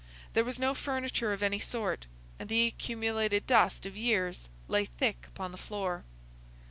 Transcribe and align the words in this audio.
There 0.33 0.43
was 0.43 0.57
no 0.57 0.73
furniture 0.73 1.31
of 1.31 1.43
any 1.43 1.59
sort, 1.59 2.07
and 2.39 2.49
the 2.49 2.65
accumulated 2.65 3.45
dust 3.45 3.85
of 3.85 3.95
years 3.95 4.49
lay 4.67 4.85
thick 4.85 5.25
upon 5.27 5.51
the 5.51 5.59
floor. 5.59 6.05